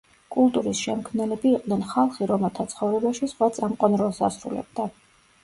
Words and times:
კულტურის 0.35 0.79
შემქმნელები 0.85 1.51
იყვნენ 1.57 1.83
ხალხი, 1.91 2.29
რომელთა 2.33 2.67
ცხოვრებაში 2.73 3.31
ზღვა 3.35 3.51
წამყვან 3.59 4.01
როლს 4.05 4.25
ასრულებდა. 4.31 4.91